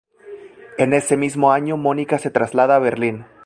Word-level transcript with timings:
En 0.79 0.93
ese 0.93 1.15
mismo 1.15 1.51
año 1.51 1.77
Monika 1.77 2.17
se 2.17 2.31
traslada 2.31 2.75
a 2.77 2.79
Berlín. 2.79 3.27